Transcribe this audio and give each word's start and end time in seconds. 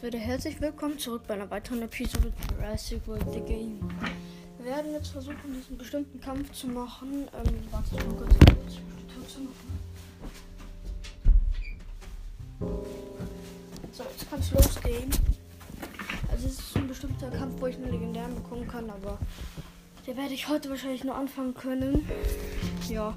damit 0.00 0.14
wieder 0.14 0.24
herzlich 0.24 0.60
willkommen 0.60 0.98
zurück 0.98 1.22
bei 1.26 1.34
einer 1.34 1.50
weiteren 1.50 1.82
Episode 1.82 2.32
Jurassic 2.58 3.06
World 3.06 3.24
The 3.32 3.40
Game. 3.40 3.80
Wir 4.58 4.66
werden 4.66 4.92
jetzt 4.92 5.08
versuchen, 5.08 5.36
diesen 5.54 5.76
bestimmten 5.76 6.20
Kampf 6.20 6.52
zu 6.52 6.68
machen. 6.68 7.28
Ähm, 7.34 7.54
warte 7.70 7.94
mal 7.94 8.14
kurz, 8.16 8.34
kurz 8.38 8.78
die 8.98 9.26
zu 9.28 9.40
machen. 9.40 9.78
So, 13.92 14.04
jetzt 14.04 14.30
kann 14.30 14.40
es 14.40 14.50
losgehen. 14.52 15.10
Also 16.30 16.46
es 16.46 16.58
ist 16.58 16.76
ein 16.76 16.88
bestimmter 16.88 17.30
Kampf, 17.30 17.60
wo 17.60 17.66
ich 17.66 17.76
einen 17.76 17.90
legendären 17.90 18.34
bekommen 18.34 18.66
kann, 18.68 18.88
aber 18.90 19.18
der 20.06 20.16
werde 20.16 20.32
ich 20.34 20.48
heute 20.48 20.70
wahrscheinlich 20.70 21.04
nur 21.04 21.16
anfangen 21.16 21.54
können. 21.54 22.08
Ja, 22.88 23.14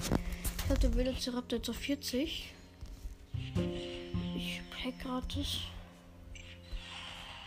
ich 0.70 0.80
den 0.80 0.96
Velociraptor 0.96 1.60
jetzt 1.60 1.70
auf 1.70 1.78
40. 1.78 2.54
Ich 4.36 4.62
hack 4.84 5.00
gratis. 5.02 5.62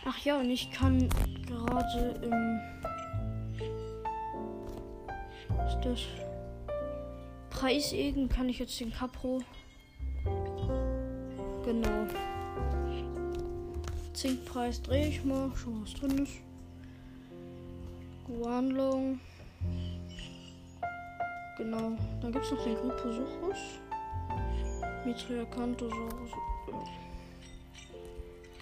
Ach 0.09 0.17
ja, 0.19 0.39
und 0.39 0.49
ich 0.49 0.71
kann 0.71 1.09
gerade 1.45 2.15
im. 2.21 2.61
Ist 5.67 5.81
das? 5.83 5.99
Preisegen 7.49 8.29
kann 8.29 8.47
ich 8.47 8.59
jetzt 8.59 8.79
den 8.79 8.93
Capro. 8.93 9.41
Genau. 11.65 12.07
Zinkpreis 14.13 14.81
drehe 14.81 15.09
ich 15.09 15.25
mal. 15.25 15.51
Schon 15.53 15.81
was 15.81 15.93
drin 15.95 16.19
ist. 16.19 16.39
Guanlong. 18.27 19.19
Genau. 21.57 21.97
Dann 22.21 22.31
gibt 22.31 22.45
es 22.45 22.51
noch 22.51 22.63
den 22.63 22.75
Gryposuchus. 22.75 23.57
Mitrilacanthosaurus. 25.03 26.31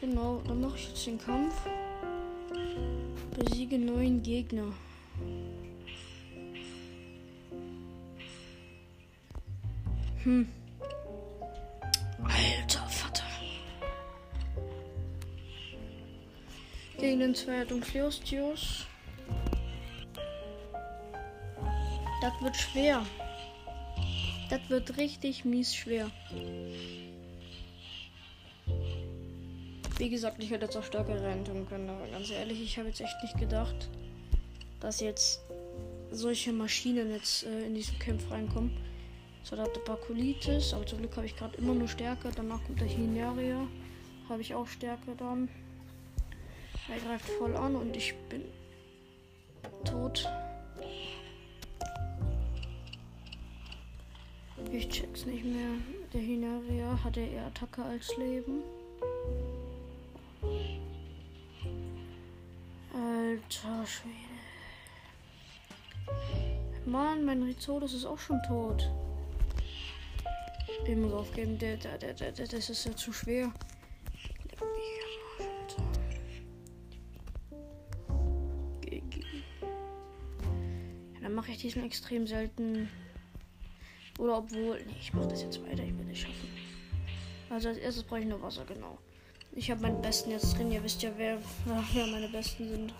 Genau, 0.01 0.41
dann 0.47 0.61
mache 0.61 0.77
ich 0.77 0.89
jetzt 0.89 1.05
den 1.07 1.17
Kampf. 1.17 1.55
Besiege 3.37 3.77
neuen 3.77 4.21
Gegner. 4.21 4.73
Hm. 10.23 10.47
Alter 12.23 12.87
Vater. 12.87 13.23
Gegen 16.97 17.19
den 17.19 17.35
Zweier 17.35 17.65
Dunkleostius. 17.65 18.85
Das 22.21 22.33
wird 22.41 22.55
schwer. 22.55 23.05
Das 24.49 24.61
wird 24.69 24.97
richtig 24.97 25.45
mies 25.45 25.75
schwer. 25.75 26.09
Wie 29.97 30.09
gesagt, 30.09 30.43
ich 30.43 30.51
hätte 30.51 30.65
jetzt 30.65 30.75
auch 30.75 30.83
stärker 30.83 31.21
rein 31.23 31.45
tun 31.45 31.65
können, 31.69 31.89
aber 31.89 32.05
ganz 32.07 32.29
ehrlich, 32.29 32.61
ich 32.61 32.77
habe 32.77 32.89
jetzt 32.89 32.99
echt 32.99 33.15
nicht 33.23 33.39
gedacht, 33.39 33.89
dass 34.81 34.99
jetzt 34.99 35.39
solche 36.11 36.51
Maschinen 36.51 37.11
jetzt 37.11 37.45
äh, 37.45 37.65
in 37.65 37.75
diesen 37.75 37.97
Kampf 37.99 38.29
reinkommen. 38.29 38.71
So, 39.43 39.55
da 39.55 39.63
hat 39.63 39.75
der 39.75 39.81
Bakulitis, 39.81 40.73
aber 40.73 40.85
zum 40.85 40.99
Glück 40.99 41.15
habe 41.15 41.25
ich 41.25 41.35
gerade 41.35 41.57
immer 41.57 41.73
nur 41.73 41.87
Stärke. 41.87 42.29
Danach 42.35 42.63
kommt 42.65 42.81
der 42.81 42.87
Hineria, 42.87 43.67
habe 44.27 44.41
ich 44.41 44.53
auch 44.53 44.67
Stärke 44.67 45.15
dann. 45.17 45.47
Er 46.89 46.99
greift 46.99 47.29
voll 47.37 47.55
an 47.55 47.75
und 47.75 47.95
ich 47.95 48.13
bin 48.29 48.43
tot. 49.85 50.27
Ich 54.71 54.89
check's 54.89 55.25
nicht 55.25 55.45
mehr. 55.45 55.77
Der 56.11 56.21
Hineria 56.21 56.99
hatte 57.03 57.21
eher 57.21 57.45
Attacke 57.45 57.83
als 57.83 58.15
Leben. 58.17 58.61
Alter 63.65 63.87
Schwede. 63.87 64.15
Mann, 66.85 67.25
mein 67.25 67.41
Rizodus 67.41 67.93
ist 67.93 68.05
auch 68.05 68.19
schon 68.19 68.41
tot. 68.43 68.91
Ich 70.87 70.95
muss 70.95 71.13
aufgeben, 71.13 71.57
der, 71.57 71.77
der, 71.77 71.97
der, 71.97 72.13
der, 72.13 72.31
das 72.31 72.69
ist 72.69 72.85
ja 72.85 72.95
zu 72.95 73.11
schwer. 73.11 73.51
Dann 81.21 81.33
mache 81.33 81.51
ich 81.51 81.57
diesen 81.57 81.83
extrem 81.83 82.27
selten. 82.27 82.87
Oder 84.19 84.37
obwohl. 84.37 84.83
Nee, 84.85 84.95
ich 84.99 85.11
mache 85.11 85.27
das 85.27 85.41
jetzt 85.41 85.59
weiter, 85.63 85.83
ich 85.83 85.97
will 85.97 86.07
es 86.11 86.19
schaffen. 86.19 86.49
Also 87.49 87.69
als 87.69 87.79
erstes 87.79 88.03
brauche 88.03 88.19
ich 88.19 88.27
nur 88.27 88.41
Wasser, 88.43 88.63
genau. 88.65 88.99
Ich 89.53 89.71
habe 89.71 89.81
meinen 89.81 90.01
besten 90.03 90.29
jetzt 90.29 90.55
drin. 90.55 90.71
Ihr 90.71 90.83
wisst 90.83 91.01
ja, 91.01 91.09
wer, 91.17 91.39
wer 91.93 92.07
meine 92.07 92.29
besten 92.29 92.69
sind. 92.69 92.93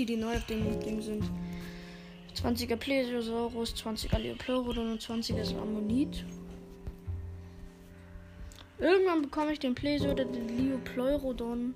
Die, 0.00 0.06
die 0.06 0.16
neu 0.16 0.34
auf 0.34 0.46
dem 0.46 0.80
Ding 0.80 1.02
sind. 1.02 1.30
20er 2.34 2.76
Plesiosaurus, 2.76 3.74
20er 3.74 4.16
Leopleurodon 4.18 4.92
und 4.92 5.02
20er 5.02 5.54
Ammonit. 5.60 6.24
Irgendwann 8.78 9.20
bekomme 9.20 9.52
ich 9.52 9.58
den 9.58 9.74
Plesio 9.74 10.12
oder 10.12 10.24
den 10.24 10.56
Leopleurodon 10.56 11.74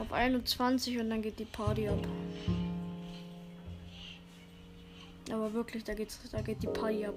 auf 0.00 0.12
21 0.12 1.00
und 1.00 1.10
dann 1.10 1.20
geht 1.20 1.40
die 1.40 1.44
Party 1.44 1.88
ab. 1.88 2.06
Aber 5.32 5.52
wirklich, 5.52 5.82
da 5.82 5.94
geht's, 5.94 6.20
da 6.30 6.40
geht 6.40 6.62
die 6.62 6.68
Party 6.68 7.04
ab. 7.04 7.16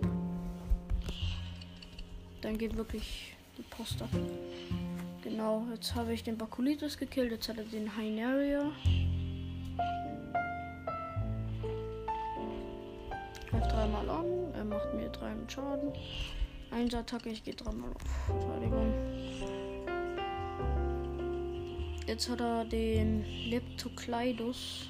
Dann 2.41 2.57
geht 2.57 2.75
wirklich 2.75 3.35
die 3.55 3.63
Post 3.69 4.01
ab. 4.01 4.09
Genau, 5.23 5.67
jetzt 5.71 5.93
habe 5.93 6.11
ich 6.11 6.23
den 6.23 6.39
Bakulitis 6.39 6.97
gekillt, 6.97 7.31
jetzt 7.31 7.47
hat 7.49 7.59
er 7.59 7.65
den 7.65 7.95
Hyneria. 7.95 8.71
Greift 13.61 13.75
dreimal 13.75 14.09
an, 14.09 14.25
er 14.55 14.65
macht 14.65 14.93
mir 14.95 15.09
drei 15.09 15.33
Schaden. 15.47 15.91
Eins 16.71 16.95
Attacke, 16.95 17.29
ich 17.29 17.43
gehe 17.43 17.53
dreimal 17.53 17.91
auf 17.93 18.01
Verteidigung. 18.25 18.93
Jetzt 22.07 22.29
hat 22.29 22.41
er 22.41 22.65
den 22.65 23.23
Leptocleidus. 23.49 24.89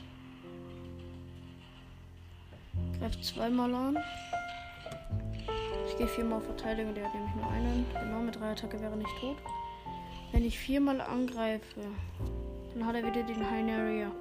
Greift 3.00 3.26
zweimal 3.26 3.74
an. 3.76 3.98
Ich 5.90 5.98
gehe 5.98 6.08
viermal 6.08 6.38
auf 6.38 6.46
Verteidigung, 6.46 6.96
der 6.96 7.06
hat 7.06 7.14
nämlich 7.14 7.36
nur 7.36 7.52
einen. 7.52 7.86
Genau, 8.00 8.20
mit 8.22 8.40
drei 8.40 8.52
Attacke 8.52 8.80
wäre 8.80 8.96
nicht 8.96 9.20
tot. 9.20 9.38
Wenn 10.32 10.46
ich 10.46 10.58
viermal 10.58 11.02
angreife, 11.02 11.82
dann 12.74 12.86
hat 12.86 12.96
er 12.96 13.06
wieder 13.06 13.24
den 13.24 13.52
Hyneria. 13.52 14.12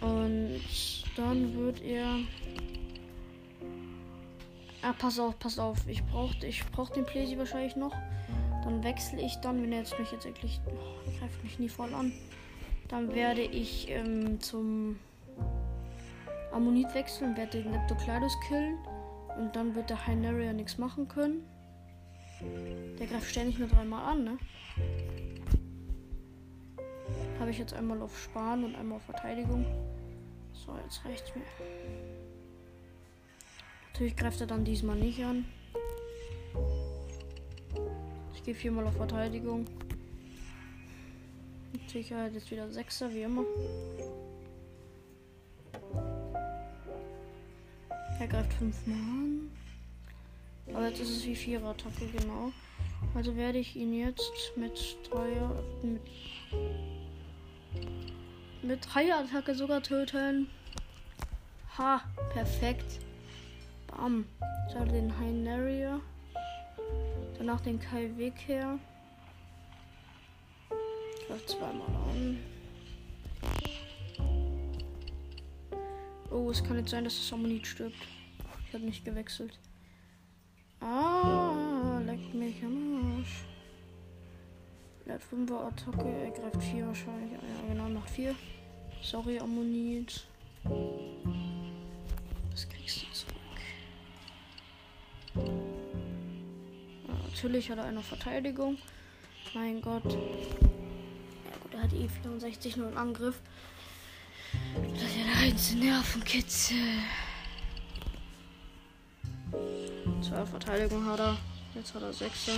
Und 0.00 0.60
dann 1.16 1.54
wird 1.54 1.80
er. 1.82 2.18
Ah, 4.86 4.94
pass 4.96 5.18
auf, 5.18 5.36
pass 5.40 5.58
auf. 5.58 5.78
Ich 5.88 6.04
brauche 6.04 6.46
ich 6.46 6.64
brauch 6.70 6.90
den 6.90 7.04
Plesi 7.04 7.36
wahrscheinlich 7.36 7.74
noch. 7.74 7.92
Dann 8.62 8.84
wechsle 8.84 9.20
ich 9.20 9.34
dann, 9.38 9.60
wenn 9.60 9.72
er 9.72 9.80
jetzt 9.80 9.98
mich 9.98 10.12
jetzt 10.12 10.26
wirklich. 10.26 10.60
Oh, 10.64 11.10
er 11.10 11.18
greift 11.18 11.42
mich 11.42 11.58
nie 11.58 11.68
voll 11.68 11.92
an. 11.92 12.12
Dann 12.86 13.12
werde 13.12 13.40
ich 13.40 13.90
ähm, 13.90 14.40
zum 14.40 15.00
Ammonit 16.52 16.94
wechseln, 16.94 17.36
werde 17.36 17.62
den 17.62 17.72
Leptocleidus 17.72 18.32
killen. 18.46 18.78
Und 19.36 19.56
dann 19.56 19.74
wird 19.74 19.90
der 19.90 20.06
Hyneria 20.06 20.52
nichts 20.52 20.78
machen 20.78 21.08
können. 21.08 21.44
Der 23.00 23.08
greift 23.08 23.28
ständig 23.28 23.58
nur 23.58 23.66
dreimal 23.66 24.12
an, 24.12 24.22
ne? 24.22 24.38
Habe 27.40 27.50
ich 27.50 27.58
jetzt 27.58 27.74
einmal 27.74 28.00
auf 28.00 28.16
Sparen 28.16 28.62
und 28.62 28.76
einmal 28.76 28.98
auf 28.98 29.04
Verteidigung. 29.04 29.66
So, 30.52 30.76
jetzt 30.84 31.04
reicht's 31.04 31.34
mir. 31.34 31.42
Natürlich 33.96 34.16
greift 34.16 34.42
er 34.42 34.46
dann 34.46 34.62
diesmal 34.62 34.96
nicht 34.96 35.24
an. 35.24 35.46
Ich 38.34 38.42
gehe 38.42 38.54
viermal 38.54 38.86
auf 38.86 38.94
Verteidigung. 38.94 39.64
Mit 41.72 41.88
Sicherheit 41.88 42.34
jetzt 42.34 42.50
wieder 42.50 42.70
Sechser, 42.70 43.10
wie 43.14 43.22
immer. 43.22 43.42
Er 48.20 48.28
greift 48.28 48.52
fünfmal 48.52 48.98
an. 48.98 49.50
Aber 50.74 50.88
jetzt 50.88 51.00
ist 51.00 51.16
es 51.16 51.24
wie 51.24 51.34
Vierer-Attacke, 51.34 52.06
genau. 52.18 52.52
Also 53.14 53.34
werde 53.34 53.56
ich 53.56 53.76
ihn 53.76 53.94
jetzt 53.94 54.52
mit 54.56 54.98
Dreier. 55.08 55.64
mit, 55.82 56.02
mit 58.60 58.86
Dreier-Attacke 58.92 59.54
sogar 59.54 59.82
töten. 59.82 60.48
Ha, 61.78 62.02
perfekt. 62.34 63.05
Ich 64.68 64.74
habe 64.76 64.92
den 64.92 65.18
Hyneria. 65.18 66.00
Danach 67.38 67.60
den 67.60 67.80
Kai 67.80 68.10
Weg 68.16 68.34
her. 68.46 68.78
Greift 71.26 71.48
zweimal 71.48 71.88
an. 72.10 72.38
Oh, 76.30 76.50
es 76.50 76.62
kann 76.62 76.76
jetzt 76.76 76.90
sein, 76.90 77.04
dass 77.04 77.16
das 77.16 77.32
Ammonit 77.32 77.66
stirbt. 77.66 77.96
Ich 78.66 78.74
habe 78.74 78.84
nicht 78.84 79.04
gewechselt. 79.04 79.58
Ah, 80.80 82.00
leck 82.04 82.34
mich 82.34 82.62
am 82.62 83.18
Arsch. 83.18 83.44
Er 85.06 85.14
hat 85.14 85.22
5er 85.22 85.68
Attacke, 85.68 86.08
er 86.08 86.30
greift 86.30 86.62
4 86.62 86.86
wahrscheinlich. 86.86 87.32
Ja, 87.32 87.38
genau, 87.68 87.88
macht 87.88 88.10
4. 88.10 88.34
Sorry, 89.02 89.38
Ammonit. 89.38 90.26
Das 92.50 92.68
kriegst 92.68 93.02
du 93.02 93.12
zurück. 93.12 93.35
Natürlich 97.36 97.70
hat 97.70 97.76
er 97.76 97.84
eine 97.84 98.02
Verteidigung. 98.02 98.78
Mein 99.52 99.82
Gott. 99.82 100.10
Ja 100.10 101.56
gut, 101.62 101.74
er 101.74 101.82
hat 101.82 101.92
eh 101.92 102.08
64 102.08 102.78
nur 102.78 102.86
einen 102.86 102.96
Angriff. 102.96 103.42
Das 104.94 105.02
ist 105.02 105.16
ja 105.18 105.24
der 105.24 105.42
einzige 105.42 105.84
Nervenkitzel. 105.84 106.76
Zwei 110.22 110.46
Verteidigung 110.46 111.04
hat 111.04 111.20
er. 111.20 111.36
Jetzt 111.74 111.94
hat 111.94 112.00
er 112.00 112.12
Sechser. 112.14 112.56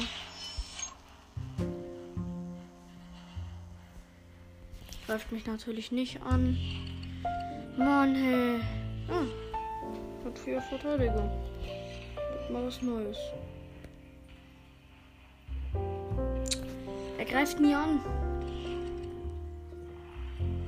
Greift 5.08 5.32
mich 5.32 5.44
natürlich 5.44 5.90
nicht 5.90 6.22
an. 6.22 6.56
Mann, 7.76 8.14
hey. 8.14 8.60
Ah, 9.08 9.26
hat 10.24 10.38
vier 10.38 10.62
Verteidigung. 10.62 11.28
Mal 12.52 12.64
was 12.64 12.80
Neues. 12.80 13.18
Greift 17.28 17.60
nie 17.60 17.74
an. 17.74 18.00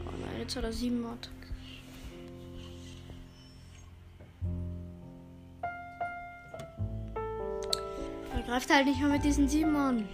Oh 0.06 0.16
nein, 0.20 0.40
jetzt 0.40 0.56
hat 0.56 0.64
er 0.64 0.72
sieben 0.72 1.04
Attack. 1.06 1.32
Er 8.34 8.42
greift 8.46 8.72
halt 8.72 8.86
nicht 8.86 9.00
mehr 9.00 9.08
mit 9.08 9.24
diesen 9.24 9.48
sieben 9.48 9.74
an. 9.74 10.08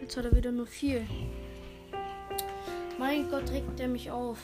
Jetzt 0.00 0.16
hat 0.16 0.24
er 0.24 0.36
wieder 0.36 0.52
nur 0.52 0.66
vier. 0.66 1.06
Mein 2.98 3.30
Gott, 3.30 3.50
regt 3.50 3.80
er 3.80 3.88
mich 3.88 4.10
auf. 4.10 4.38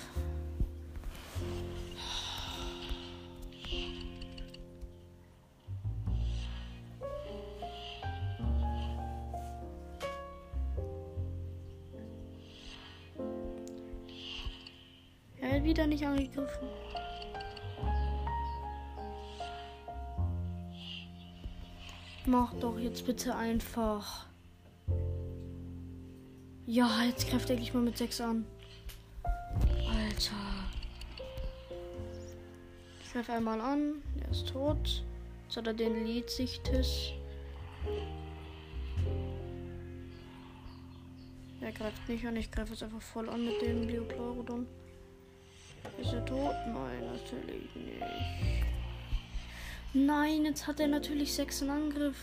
Mach 22.30 22.52
doch 22.60 22.78
jetzt 22.78 23.06
bitte 23.06 23.34
einfach. 23.34 24.26
Ja, 26.66 27.02
jetzt 27.04 27.30
greift 27.30 27.48
endlich 27.48 27.72
mal 27.72 27.82
mit 27.82 27.96
6 27.96 28.20
an. 28.20 28.44
Alter. 29.24 30.34
Ich 33.02 33.10
greife 33.14 33.32
einmal 33.32 33.58
an. 33.62 34.02
Er 34.20 34.30
ist 34.30 34.46
tot. 34.50 35.02
Jetzt 35.44 35.56
hat 35.56 35.68
er 35.68 35.72
den 35.72 36.04
Liedsichtes. 36.04 37.12
Er 41.62 41.72
greift 41.72 42.06
nicht 42.10 42.26
an. 42.26 42.36
Ich 42.36 42.50
greife 42.50 42.72
jetzt 42.72 42.82
einfach 42.82 43.00
voll 43.00 43.30
an 43.30 43.42
mit 43.42 43.62
dem 43.62 43.86
Biopleurodon. 43.86 44.66
Ist 45.98 46.12
er 46.12 46.26
tot? 46.26 46.54
Nein, 46.66 47.06
natürlich 47.06 47.74
nicht. 47.74 48.77
Nein, 50.06 50.44
jetzt 50.44 50.68
hat 50.68 50.78
er 50.78 50.86
natürlich 50.86 51.32
6 51.34 51.62
in 51.62 51.70
Angriff. 51.70 52.16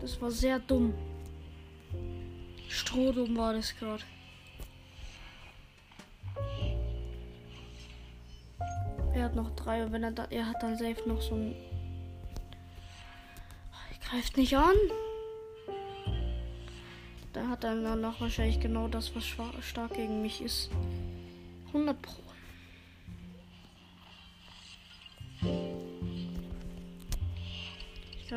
Das 0.00 0.20
war 0.20 0.30
sehr 0.30 0.60
dumm. 0.60 0.94
Strohdumm 2.68 3.36
war 3.36 3.52
das 3.52 3.74
gerade. 3.76 4.04
Er 9.12 9.24
hat 9.24 9.34
noch 9.34 9.50
drei 9.56 9.84
und 9.84 9.90
wenn 9.90 10.04
er 10.04 10.12
da, 10.12 10.26
er 10.30 10.46
hat 10.46 10.62
dann 10.62 10.76
safe 10.76 11.08
noch 11.08 11.20
so 11.20 11.34
ein. 11.34 11.56
Er 13.90 14.08
greift 14.08 14.36
nicht 14.36 14.56
an. 14.56 14.76
Da 17.32 17.48
hat 17.48 17.64
er 17.64 17.74
dann 17.74 18.02
noch 18.02 18.20
wahrscheinlich 18.20 18.60
genau 18.60 18.86
das, 18.86 19.16
was 19.16 19.24
stark 19.24 19.94
gegen 19.94 20.22
mich 20.22 20.42
ist. 20.42 20.70
100 21.68 22.00
Pro. 22.00 22.25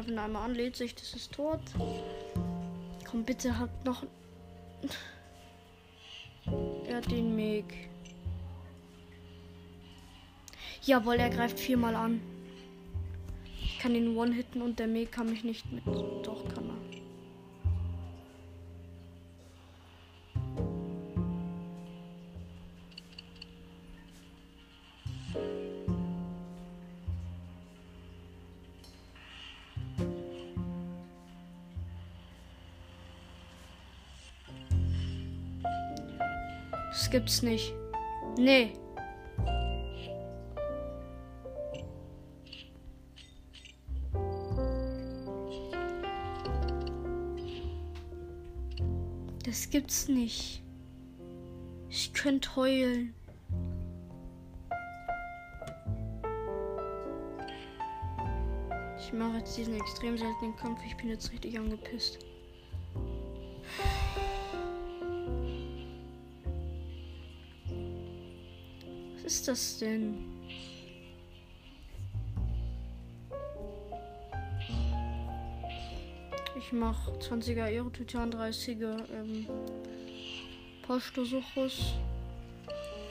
Ihn 0.08 0.20
einmal 0.20 0.44
an, 0.44 0.56
lädt 0.56 0.76
sich, 0.76 0.96
das 0.96 1.14
ist 1.14 1.34
tot. 1.34 1.62
Komm, 3.10 3.24
bitte, 3.24 3.58
hat 3.58 3.86
noch. 3.86 4.04
er 6.88 6.98
hat 6.98 7.12
den 7.12 7.36
Meg. 7.36 7.90
Jawohl, 10.84 11.16
er 11.16 11.30
greift 11.30 11.60
viermal 11.60 11.96
an. 11.96 12.22
Ich 13.62 13.80
kann 13.80 13.96
ihn 13.96 14.16
one-hitten 14.16 14.62
und 14.62 14.80
der 14.80 14.88
Meg 14.88 15.12
kann 15.12 15.30
mich 15.30 15.44
nicht 15.44 15.72
mit. 15.72 15.86
Doch, 15.86 16.48
kann 16.54 16.70
er. 16.70 16.89
Das 36.90 37.10
gibt's 37.12 37.44
nicht. 37.44 37.74
Nee. 38.38 38.74
Das 49.46 49.70
gibt's 49.70 50.08
nicht. 50.08 50.64
Ich 51.90 52.14
könnte 52.14 52.56
heulen. 52.56 53.14
Ich 59.00 59.14
mache 59.14 59.38
jetzt 59.38 59.58
diesen 59.58 59.76
extrem 59.76 60.18
seltenen 60.18 60.56
Kampf. 60.56 60.82
Ich 60.86 60.96
bin 60.98 61.10
jetzt 61.10 61.32
richtig 61.32 61.58
angepisst. 61.58 62.20
Ist 69.30 69.48
das 69.48 69.78
denn? 69.78 70.26
Ich 76.58 76.74
mache 76.74 77.12
20er 77.12 77.66
Aerotitan, 77.66 78.34
30er 78.34 78.98
ähm, 79.14 79.46
Postosuchus 80.82 81.94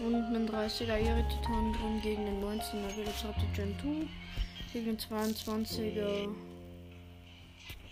und 0.01 0.17
einen 0.17 0.49
30er 0.49 0.95
Aerotitan 0.95 1.73
drin 1.75 2.01
gegen 2.03 2.25
den 2.25 2.43
19er 2.43 2.97
Velociraptor 2.97 3.49
Gen 3.55 3.77
2, 3.81 4.73
gegen 4.73 4.87
den 4.87 4.99
22er 4.99 6.35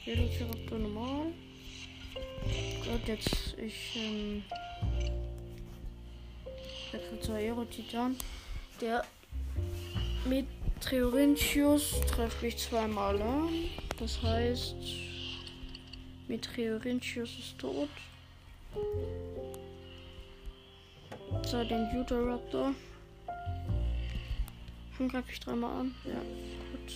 Velociraptor 0.04 0.78
normal. 0.80 1.33
Gott, 2.85 3.06
jetzt 3.06 3.56
ich 3.56 3.97
ähm, 3.97 4.42
Wechsel 6.93 7.21
zu 7.21 7.33
Aerotitan. 7.33 8.16
Der 8.81 9.05
Meteorinthius 10.25 12.00
trifft 12.02 12.43
mich 12.43 12.57
zweimal 12.59 13.21
an. 13.21 13.49
Das 13.99 14.23
heißt, 14.23 14.75
Meteorinthius 16.28 17.38
ist 17.38 17.59
tot. 17.59 17.88
So, 21.45 21.64
den 21.64 21.88
Uteraptor. 21.97 22.73
Dann 24.99 25.09
greife 25.09 25.31
ich 25.31 25.40
dreimal 25.40 25.81
an. 25.81 25.95
Ja, 26.05 26.21
gut. 26.73 26.93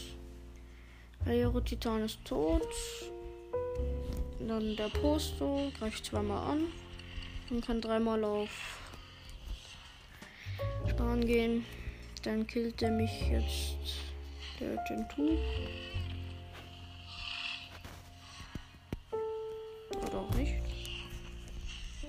Aerotitan 1.27 2.03
ist 2.03 2.25
tot. 2.25 2.67
Dann 4.41 4.77
der 4.77 4.89
Posto. 4.89 5.71
Greife 5.79 5.97
ich 5.97 6.03
zweimal 6.03 6.53
an. 6.53 6.65
Und 7.51 7.65
kann 7.65 7.81
dreimal 7.81 8.25
auf 8.25 8.80
angehen. 10.99 11.65
Dann 12.23 12.47
killt 12.47 12.83
er 12.83 12.91
mich 12.91 13.29
jetzt 13.31 13.77
der 14.59 14.77
Gentoo. 14.89 15.39
Oder 19.91 20.19
auch 20.19 20.35
nicht. 20.35 20.55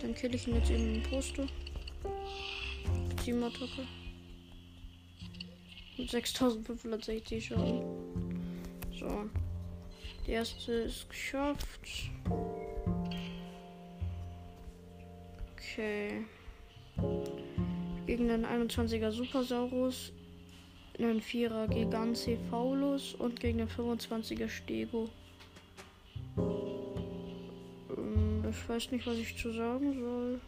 Dann 0.02 0.16
kill 0.16 0.34
ich 0.34 0.48
ihn 0.48 0.56
jetzt 0.56 0.70
in 0.72 0.94
den 0.94 1.04
Poster. 1.04 1.46
Team-Attacke. 3.24 3.86
Mit 5.98 6.10
6560 6.10 7.46
Schaden. 7.46 7.84
So. 8.98 9.30
Die 10.26 10.32
erste 10.32 10.72
ist 10.72 11.10
geschafft. 11.10 12.10
Okay. 15.54 16.26
Gegen 18.12 18.27
den 18.27 18.46
21er 18.46 19.13
Supersaurus, 19.13 20.12
einen 21.00 21.22
4er 21.22 21.70
Gigancephalus 21.70 23.13
und 23.13 23.39
gegen 23.39 23.60
den 23.60 23.70
25er 23.70 24.50
Stego. 24.50 25.08
Ähm, 27.89 28.44
ich 28.50 28.68
weiß 28.68 28.91
nicht, 28.91 29.08
was 29.08 29.15
ich 29.15 29.38
zu 29.38 29.53
sagen 29.53 29.98
soll. 29.98 30.41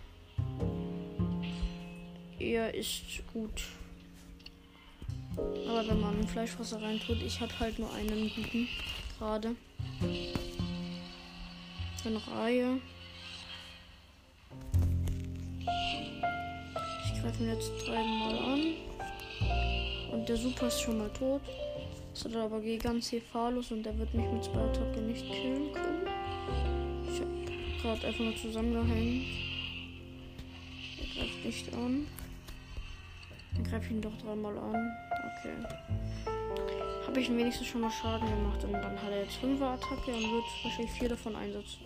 Er 2.38 2.76
ist 2.76 3.24
gut. 3.32 3.64
Aber 5.38 5.88
wenn 5.88 6.02
man 6.02 6.28
Fleischwasser 6.28 6.82
reintut, 6.82 7.22
ich 7.22 7.40
habe 7.40 7.58
halt 7.62 7.80
nur 7.80 7.94
einen 7.94 8.30
guten 8.36 8.68
gerade. 9.18 9.56
In 12.04 12.18
Reihe. 12.18 12.82
Ich 17.34 17.40
greife 17.40 17.44
ihn 17.44 17.50
jetzt 17.50 17.88
dreimal 17.88 18.38
an. 18.38 18.74
Und 20.12 20.30
der 20.30 20.38
Super 20.38 20.68
ist 20.68 20.82
schon 20.82 21.00
mal 21.00 21.10
tot. 21.10 21.42
Hat 22.24 22.36
aber 22.36 22.62
Gigancephalus 22.62 23.72
und 23.72 23.84
der 23.84 23.98
wird 23.98 24.14
mich 24.14 24.32
mit 24.32 24.44
zwei 24.44 24.62
Attacken 24.62 25.08
nicht 25.08 25.26
killen 25.32 25.74
können. 25.74 26.08
Ich 27.12 27.20
habe 27.20 27.32
gerade 27.82 28.08
einfach 28.08 28.24
nur 28.24 28.36
zusammengehängt. 28.36 29.26
Er 31.00 31.16
greift 31.16 31.46
nicht 31.46 31.74
an. 31.74 32.08
Dann 33.56 33.64
greife 33.64 33.86
ich 33.86 33.92
ihn 33.92 34.02
doch 34.02 34.18
dreimal 34.24 34.56
an. 34.56 34.92
Okay. 35.40 35.56
Habe 37.08 37.20
ich 37.20 37.30
wenigstens 37.30 37.66
schon 37.66 37.82
mal 37.82 37.92
Schaden 37.92 38.30
gemacht 38.30 38.64
und 38.64 38.74
dann 38.74 39.02
hat 39.02 39.12
er 39.12 39.24
jetzt 39.24 39.38
5 39.38 39.60
Attacke 39.60 40.12
und 40.14 40.22
wird 40.22 40.44
wahrscheinlich 40.64 40.92
vier 40.92 41.10
davon 41.10 41.36
einsetzen. 41.36 41.80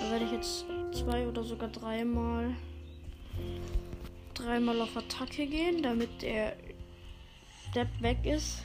Da 0.00 0.10
werde 0.10 0.24
ich 0.24 0.32
jetzt 0.32 0.64
zwei 0.92 1.28
oder 1.28 1.44
sogar 1.44 1.68
dreimal 1.68 2.56
dreimal 4.34 4.80
auf 4.80 4.96
Attacke 4.96 5.46
gehen, 5.46 5.82
damit 5.82 6.22
der 6.22 6.56
Depp 7.74 7.88
weg 8.00 8.18
ist. 8.24 8.62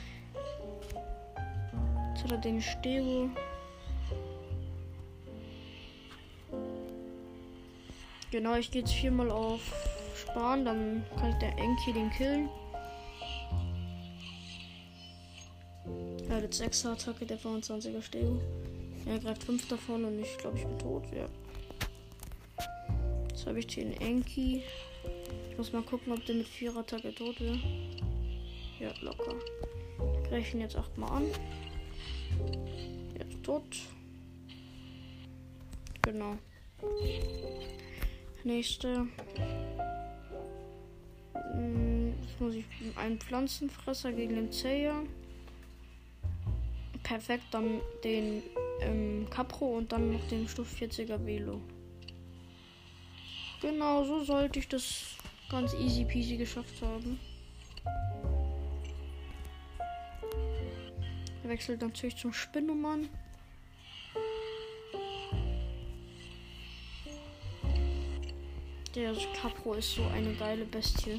Jetzt 2.12 2.24
hat 2.24 2.32
er 2.32 2.38
den 2.38 2.60
Stego. 2.62 3.28
Genau, 8.30 8.56
ich 8.56 8.70
gehe 8.70 8.82
jetzt 8.82 8.94
viermal 8.94 9.30
auf 9.30 9.60
Sparen, 10.16 10.64
dann 10.64 11.04
kann 11.16 11.30
ich 11.30 11.38
der 11.38 11.56
Enki 11.58 11.92
den 11.92 12.10
killen. 12.10 12.48
Er 16.28 16.36
hat 16.36 16.42
jetzt 16.42 16.58
6 16.58 16.86
Attacke, 16.86 17.26
der 17.26 17.38
25er 17.38 18.02
Stego. 18.02 18.40
Er 19.06 19.18
greift 19.18 19.44
5 19.44 19.68
davon 19.68 20.04
und 20.04 20.18
ich 20.18 20.36
glaube, 20.38 20.58
ich 20.58 20.64
bin 20.64 20.78
tot. 20.78 21.04
Ja. 21.14 21.28
Jetzt 23.34 23.48
habe 23.48 23.58
ich 23.58 23.66
den 23.66 23.92
Enki. 24.00 24.62
Ich 25.50 25.58
muss 25.58 25.72
mal 25.72 25.82
gucken, 25.82 26.12
ob 26.12 26.24
der 26.24 26.36
mit 26.36 26.46
4 26.46 26.76
Attacke 26.76 27.12
tot 27.12 27.40
wird. 27.40 27.58
Ja, 28.78 28.92
locker. 29.00 29.34
Ich 30.22 30.28
greife 30.28 30.56
ihn 30.56 30.60
jetzt 30.60 30.76
8 30.76 30.96
mal 30.96 31.08
an. 31.08 31.24
Jetzt 33.18 33.42
tot. 33.42 33.64
Genau. 36.02 36.36
Nächste. 38.44 39.08
Hm, 41.54 42.14
jetzt 42.22 42.40
muss 42.40 42.54
ich 42.54 42.64
einen 42.94 43.18
Pflanzenfresser 43.18 44.12
gegen 44.12 44.36
den 44.36 44.52
Zeyer. 44.52 45.02
Perfekt, 47.02 47.46
dann 47.50 47.80
den 48.04 48.44
ähm, 48.80 49.26
Capro 49.28 49.78
und 49.78 49.90
dann 49.90 50.12
noch 50.12 50.28
den 50.28 50.46
Stufe 50.46 50.84
40er 50.86 51.26
Velo. 51.26 51.60
Genau, 53.64 54.04
so 54.04 54.22
sollte 54.22 54.58
ich 54.58 54.68
das 54.68 55.16
ganz 55.48 55.72
easy 55.72 56.04
peasy 56.04 56.36
geschafft 56.36 56.82
haben. 56.82 57.18
Wechselt 61.44 61.80
natürlich 61.80 62.14
zum 62.16 62.34
Spinnummern. 62.34 63.08
Der 68.94 69.14
Capro 69.40 69.72
ist 69.72 69.94
so 69.94 70.04
eine 70.08 70.34
geile 70.34 70.66
Bestie. 70.66 71.18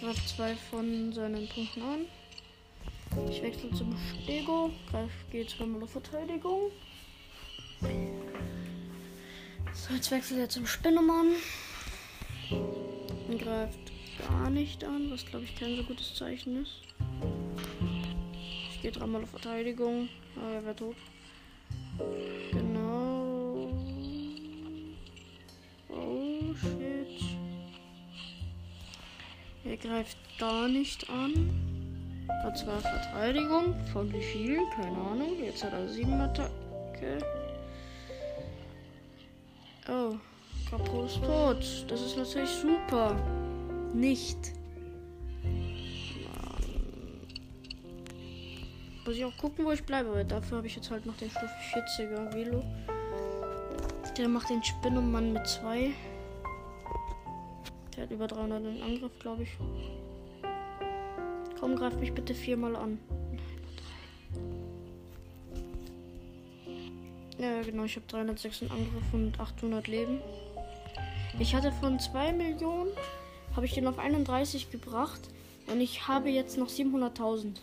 Greift 0.00 0.28
zwei 0.28 0.56
von 0.56 1.12
seinen 1.12 1.48
Punkten 1.48 1.82
an. 1.82 2.06
Ich 3.28 3.42
wechsle 3.42 3.70
zum 3.72 3.96
Stego. 4.22 4.70
Greif, 4.90 5.10
gehe 5.30 5.46
zweimal 5.46 5.82
auf 5.82 5.90
Verteidigung. 5.90 6.70
So, 9.72 9.94
jetzt 9.94 10.10
wechselt 10.10 10.40
er 10.40 10.48
zum 10.48 10.66
Spinnemann. 10.66 11.32
Und 12.50 13.38
greift 13.38 13.78
gar 14.28 14.50
nicht 14.50 14.84
an, 14.84 15.10
was 15.10 15.24
glaube 15.26 15.44
ich 15.44 15.54
kein 15.56 15.76
so 15.76 15.82
gutes 15.84 16.14
Zeichen 16.14 16.62
ist. 16.62 16.82
Ich 18.70 18.82
gehe 18.82 18.92
dreimal 18.92 19.22
auf 19.22 19.30
Verteidigung. 19.30 20.08
Aber 20.36 20.52
er 20.52 20.64
wäre 20.64 20.76
tot. 20.76 20.96
Genau. 22.52 23.70
Oh 25.88 26.54
shit. 26.54 27.22
Er 29.64 29.76
greift 29.76 30.18
gar 30.38 30.68
nicht 30.68 31.08
an. 31.10 31.65
Hat 32.42 32.58
zwar 32.58 32.80
Verteidigung. 32.80 33.74
Von 33.92 34.12
wie 34.12 34.22
viel? 34.22 34.58
Keine 34.74 34.96
Ahnung. 34.96 35.42
Jetzt 35.42 35.64
hat 35.64 35.72
er 35.72 35.88
sieben 35.88 36.20
Attacke. 36.20 37.18
Oh. 39.88 40.16
Kapo 40.70 41.04
ist 41.04 41.22
tot. 41.22 41.84
Das 41.88 42.00
ist 42.00 42.16
natürlich 42.16 42.50
super. 42.50 43.14
Nicht. 43.94 44.52
Muss 49.06 49.16
ich 49.16 49.24
auch 49.24 49.36
gucken, 49.36 49.64
wo 49.64 49.70
ich 49.70 49.84
bleibe, 49.84 50.12
weil 50.12 50.24
dafür 50.24 50.58
habe 50.58 50.66
ich 50.66 50.74
jetzt 50.74 50.90
halt 50.90 51.06
noch 51.06 51.16
den 51.16 51.30
Stufe 51.30 51.46
40er 51.72 52.34
Velo. 52.34 52.64
Der 54.18 54.28
macht 54.28 54.50
den 54.50 54.64
Spinnenmann 54.64 55.32
mit 55.32 55.46
2. 55.46 55.92
Der 57.96 58.02
hat 58.02 58.10
über 58.10 58.26
300 58.26 58.64
in 58.64 58.82
Angriff, 58.82 59.16
glaube 59.20 59.44
ich. 59.44 59.50
Komm, 61.58 61.76
greif 61.76 61.96
mich 61.96 62.12
bitte 62.12 62.34
viermal 62.34 62.76
an. 62.76 62.98
Ja, 67.38 67.62
genau, 67.62 67.84
ich 67.84 67.96
habe 67.96 68.06
306 68.08 68.62
in 68.62 68.70
Angriff 68.70 69.12
und 69.12 69.38
800 69.38 69.86
Leben. 69.88 70.20
Ich 71.38 71.54
hatte 71.54 71.70
von 71.72 71.98
2 71.98 72.32
Millionen, 72.32 72.90
habe 73.54 73.66
ich 73.66 73.74
den 73.74 73.86
auf 73.86 73.98
31 73.98 74.70
gebracht 74.70 75.20
und 75.66 75.80
ich 75.80 76.08
habe 76.08 76.30
jetzt 76.30 76.56
noch 76.56 76.68
700.000. 76.68 77.56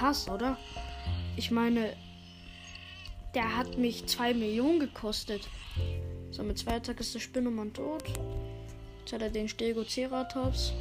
krass, 0.00 0.28
oder? 0.30 0.56
Ich 1.36 1.50
meine, 1.50 1.94
der 3.34 3.56
hat 3.56 3.76
mich 3.76 4.06
2 4.06 4.32
Millionen 4.32 4.80
gekostet. 4.80 5.46
So, 6.30 6.42
mit 6.42 6.58
zwei 6.58 6.76
Attack 6.76 7.00
ist 7.00 7.14
der 7.14 7.20
Spinnemann 7.20 7.72
tot. 7.74 8.04
Jetzt 9.10 9.22
hat 9.22 9.22
er 9.22 9.30
den 9.30 9.48
Stegoceratops, 9.48 10.72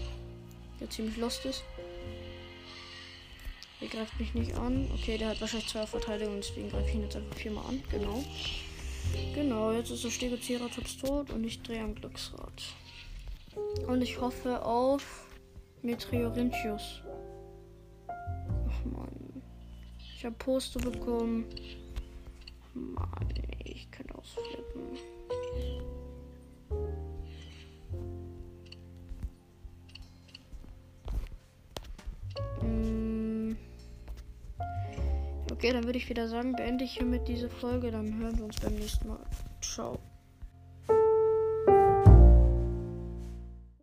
der 0.79 0.87
ziemlich 0.87 1.17
lost 1.17 1.45
ist. 1.45 1.63
Der 3.81 3.87
greift 3.87 4.19
mich 4.19 4.35
nicht 4.35 4.53
an. 4.53 4.87
Okay, 4.93 5.17
der 5.17 5.29
hat 5.29 5.41
wahrscheinlich 5.41 5.67
zwei 5.67 5.87
Verteidigung, 5.87 6.35
deswegen 6.35 6.69
greife 6.69 6.87
ich 6.89 6.93
ihn 6.93 7.01
jetzt 7.01 7.15
einfach 7.15 7.35
viermal 7.35 7.65
an. 7.65 7.81
Genau. 7.89 8.23
Genau, 9.33 9.71
jetzt 9.71 9.89
ist 9.89 10.03
der 10.03 10.11
Stegoceratops 10.11 10.97
tot 10.97 11.31
und 11.31 11.43
ich 11.43 11.59
drehe 11.63 11.81
am 11.81 11.95
Glücksrad. 11.95 12.53
Und 13.87 14.03
ich 14.03 14.21
hoffe 14.21 14.63
auf 14.63 15.25
Meteorinthius. 15.81 17.01
Ich 20.15 20.23
habe 20.23 20.35
Poster 20.35 20.79
bekommen. 20.79 21.45
Mann, 22.75 23.33
ich 23.63 23.89
könnte 23.89 24.13
ausflippen. 24.13 25.18
Okay, 35.59 35.73
dann 35.73 35.83
würde 35.83 35.97
ich 35.97 36.07
wieder 36.07 36.29
sagen, 36.29 36.55
beende 36.55 36.85
ich 36.85 36.93
hiermit 36.93 37.27
diese 37.27 37.49
Folge. 37.49 37.91
Dann 37.91 38.17
hören 38.17 38.37
wir 38.37 38.45
uns 38.45 38.55
beim 38.61 38.75
nächsten 38.75 39.09
Mal. 39.09 39.19
Ciao. 39.59 39.99